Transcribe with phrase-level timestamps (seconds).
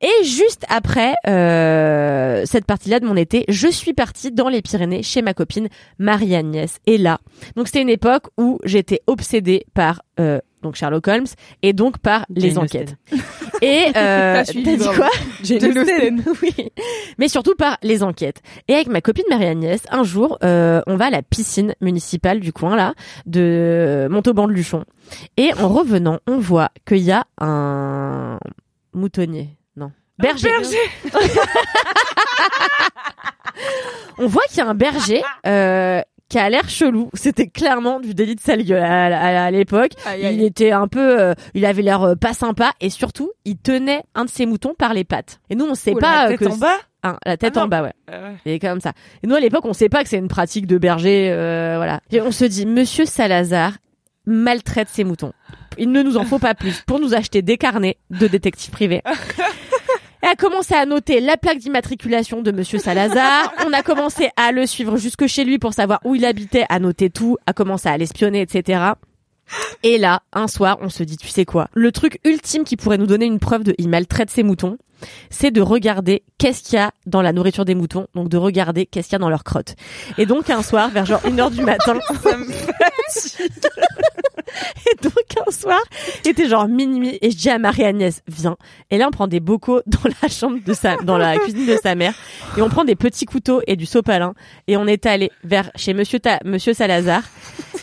[0.00, 5.02] Et juste après euh, cette partie-là de mon été, je suis partie dans les Pyrénées
[5.02, 6.78] chez ma copine Marie-Agnès.
[6.86, 7.18] Et là,
[7.56, 11.26] donc c'était une époque où j'étais obsédée par euh, donc Sherlock Holmes
[11.62, 12.96] et donc par les enquêtes.
[13.62, 15.08] Et euh, T'as dit quoi
[15.42, 16.24] Jane Austen.
[16.42, 16.72] oui.
[17.18, 18.40] Mais surtout par les enquêtes.
[18.68, 22.52] Et avec ma copine Marie-Agnès, un jour, euh, on va à la piscine municipale du
[22.52, 22.94] coin là,
[23.26, 24.84] de Montauban de Luchon.
[25.36, 28.38] Et en revenant, on voit qu'il y a un
[28.92, 29.57] moutonnier.
[30.18, 30.50] Berger.
[34.18, 37.10] on voit qu'il y a un berger euh, qui a l'air chelou.
[37.14, 39.92] C'était clairement du délit de sale gueule à, à- à l'époque.
[40.06, 40.34] Aïe, aïe.
[40.36, 44.02] Il était un peu, euh, il avait l'air euh, pas sympa et surtout, il tenait
[44.14, 45.40] un de ses moutons par les pattes.
[45.50, 46.78] Et nous, on sait pas la euh, tête que en bas
[47.24, 47.92] la tête Ah en bas, ouais.
[48.12, 48.34] Ah ouais.
[48.44, 48.92] Et comme ça.
[49.22, 52.00] Et nous, à l'époque, on sait pas que c'est une pratique de berger, euh, voilà.
[52.10, 53.72] Et on se dit, Monsieur Salazar
[54.26, 55.32] maltraite ses moutons.
[55.78, 59.00] Il ne nous en faut pas plus pour nous acheter des carnets de détective privé.
[60.22, 63.52] Et a commencé à noter la plaque d'immatriculation de Monsieur Salazar.
[63.66, 66.80] On a commencé à le suivre jusque chez lui pour savoir où il habitait, à
[66.80, 68.92] noter tout, à commencer à l'espionner, etc.
[69.82, 71.68] Et là, un soir, on se dit, tu sais quoi?
[71.72, 74.78] Le truc ultime qui pourrait nous donner une preuve de il maltraite ses moutons,
[75.30, 78.86] c'est de regarder qu'est-ce qu'il y a dans la nourriture des moutons, donc de regarder
[78.86, 79.76] qu'est-ce qu'il y a dans leur crotte.
[80.18, 81.94] Et donc un soir, vers genre une heure du matin,
[84.90, 85.12] et donc
[85.46, 85.80] un soir,
[86.24, 88.56] il était genre minuit, et je dis à Marie-Agnès, viens.
[88.90, 91.76] Et là, on prend des bocaux dans la chambre de sa, dans la cuisine de
[91.82, 92.14] sa mère,
[92.56, 94.34] et on prend des petits couteaux et du sopalin,
[94.66, 97.22] et on est allé vers chez Monsieur Ta- Monsieur Salazar,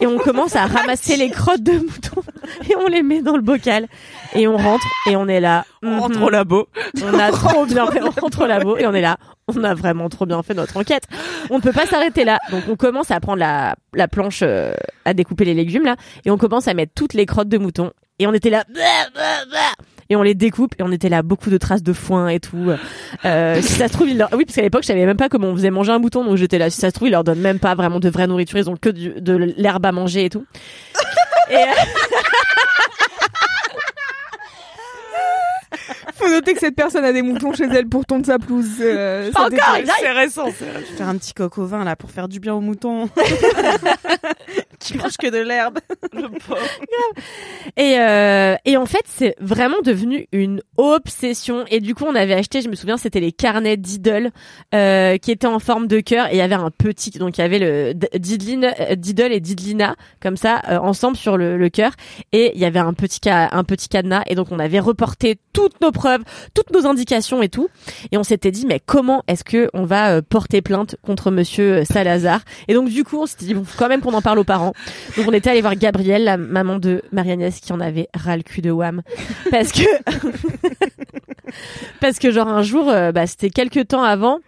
[0.00, 2.22] et on commence à ramasser les crottes de moutons,
[2.68, 3.86] et on les met dans le bocal,
[4.34, 5.64] et on rentre, et on est là.
[5.82, 6.22] On rentre Mhm.
[6.24, 6.68] au labo.
[7.04, 9.16] On a trop bien fait, on rentre au labo et on est là.
[9.46, 11.04] On a vraiment trop bien fait notre enquête.
[11.50, 12.38] On ne peut pas s'arrêter là.
[12.50, 14.72] Donc on commence à prendre la, la planche euh,
[15.04, 17.90] à découper les légumes là et on commence à mettre toutes les crottes de mouton
[18.18, 18.64] et on était là
[20.10, 22.70] et on les découpe et on était là beaucoup de traces de foin et tout.
[23.24, 24.28] Euh, si ça se trouve, il leur...
[24.32, 26.36] oui parce qu'à l'époque je savais même pas comment on faisait manger un mouton donc
[26.36, 26.70] j'étais là.
[26.70, 28.58] Si ça se trouve, ils leur donnent même pas vraiment de vraie nourriture.
[28.58, 30.44] Ils ont que du- de l'herbe à manger et tout.
[31.50, 31.58] Et, euh,
[36.18, 38.66] Faut noter que cette personne a des moutons chez elle pour tondre sa pelouse.
[38.80, 39.58] euh, Pas encore.
[40.00, 40.92] C'est récent, c'est récent.
[40.96, 43.08] Faire un petit coq au vin là pour faire du bien aux moutons.
[44.78, 45.78] qui mangent que de l'herbe.
[46.12, 46.58] Le pauvre.
[47.76, 51.64] Et, euh, et en fait, c'est vraiment devenu une obsession.
[51.70, 54.30] Et du coup, on avait acheté, je me souviens, c'était les carnets Diddle
[54.74, 56.26] euh, qui étaient en forme de cœur.
[56.28, 59.32] Et il y avait un petit, donc il y avait le D- Diddlin- euh, Diddle
[59.32, 61.92] et Diddlina comme ça euh, ensemble sur le, le cœur.
[62.32, 64.22] Et il y avait un petit ca- un petit cadenas.
[64.26, 66.22] Et donc on avait reporté toutes nos preuves,
[66.54, 67.68] toutes nos indications et tout.
[68.12, 71.84] Et on s'était dit, mais comment est-ce que on va euh, porter plainte contre Monsieur
[71.84, 72.40] Salazar?
[72.68, 74.67] Et donc du coup, on s'était dit, bon, quand même qu'on en parle aux parents.
[75.16, 78.42] Donc on était allé voir Gabrielle, la maman de Marie-Agnès, qui en avait ras le
[78.42, 79.02] cul de Wham.
[79.50, 79.82] Parce que...
[82.00, 84.40] Parce que genre un jour, euh, bah, c'était quelques temps avant,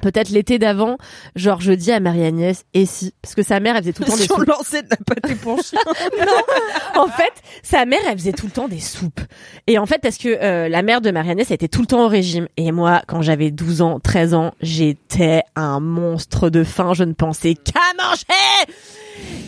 [0.00, 0.96] peut-être l'été d'avant,
[1.36, 3.12] genre je dis à Marie-Agnès, et si?
[3.22, 4.46] Parce que sa mère, elle faisait tout le temps des Si on soupes.
[4.48, 5.76] lançait de la pâte épanchée.
[6.96, 7.32] En fait,
[7.62, 9.20] sa mère, elle faisait tout le temps des soupes.
[9.66, 12.04] Et en fait, parce que euh, la mère de Marie-Agnès elle était tout le temps
[12.04, 12.48] au régime.
[12.56, 16.92] Et moi, quand j'avais 12 ans, 13 ans, j'étais un monstre de faim.
[16.94, 18.24] Je ne pensais qu'à manger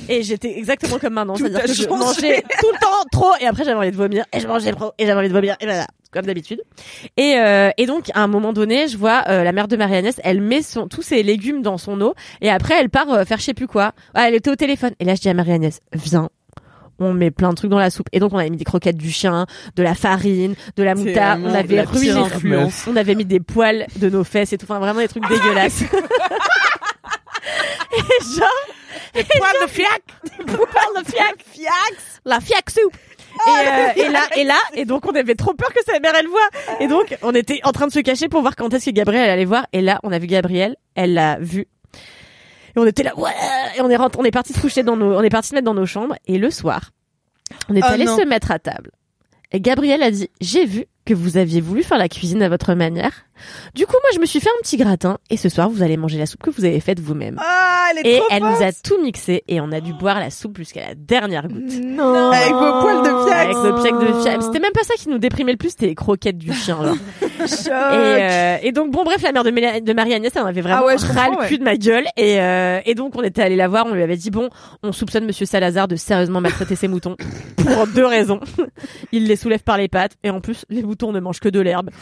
[0.09, 1.35] Et j'étais exactement comme maintenant.
[1.35, 1.89] Tout C'est-à-dire a que je changé.
[1.97, 3.33] mangeais tout le temps trop.
[3.41, 4.25] Et après, j'avais envie de vomir.
[4.33, 4.93] Et je mangeais trop.
[4.99, 5.57] Et j'avais envie de vomir.
[5.61, 5.87] Et voilà.
[6.15, 6.63] Comme d'habitude.
[7.17, 10.21] Et, euh, et donc, à un moment donné, je vois euh, la mère de Marie-Agnès,
[10.23, 12.15] elle met son, tous ses légumes dans son eau.
[12.41, 13.91] Et après, elle part euh, faire je sais plus quoi.
[14.15, 14.93] Ah, elle était au téléphone.
[15.01, 16.31] Et là, je dis à Marie-Agnès, viens,
[17.01, 18.07] on met plein de trucs dans la soupe.
[18.13, 21.43] Et donc, on avait mis des croquettes du chien, de la farine, de la moutarde.
[21.45, 22.23] On avait ruiné,
[22.87, 24.67] on avait mis des poils de nos fesses et tout.
[24.67, 25.83] Enfin, vraiment des trucs dégueulasses.
[25.83, 25.87] et
[28.39, 28.49] genre,
[29.15, 30.03] Des poils de fiac.
[30.47, 32.97] parle de fiac, fiax, la fiac soupe.
[33.47, 36.15] Et, euh, et là, et là, et donc on avait trop peur que sa mère
[36.19, 36.49] elle voit.
[36.81, 39.29] Et donc on était en train de se cacher pour voir quand est-ce que Gabrielle
[39.29, 39.67] allait voir.
[39.73, 41.67] Et là, on a vu Gabrielle, elle l'a vu.
[42.77, 43.31] Et on était là, ouais.
[43.77, 45.55] Et on est rentré, on est parti se coucher dans nos, on est parti se
[45.55, 46.17] mettre dans nos chambres.
[46.27, 46.91] Et le soir,
[47.69, 48.91] on est Oh allé se mettre à table.
[49.53, 52.75] Et Gabrielle a dit, j'ai vu que vous aviez voulu faire la cuisine à votre
[52.75, 53.13] manière.
[53.75, 55.97] Du coup, moi, je me suis fait un petit gratin et ce soir, vous allez
[55.97, 57.39] manger la soupe que vous avez faite vous-même.
[57.41, 60.19] Ah, elle est Et trop elle nous a tout mixé et on a dû boire
[60.19, 61.73] la soupe jusqu'à la dernière goutte.
[61.85, 62.31] Non.
[62.31, 63.39] Avec vos poils de fiac.
[63.39, 64.43] Avec nos pièces de fiac.
[64.43, 66.79] C'était même pas ça qui nous déprimait le plus, c'était les croquettes du chien.
[67.95, 70.61] Et, euh, et donc bon bref la mère de, Méla- de Marie-Agnès elle en avait
[70.61, 72.05] vraiment Ah ouais, ras le cul de ma gueule.
[72.17, 74.49] Et, euh, et donc on était allé la voir on lui avait dit bon
[74.83, 77.17] on soupçonne Monsieur Salazar de sérieusement maltraiter ses moutons.
[77.57, 78.41] Pour deux raisons.
[79.13, 81.61] Il les soulève par les pattes et en plus les moutons ne mangent que de
[81.61, 81.91] l'herbe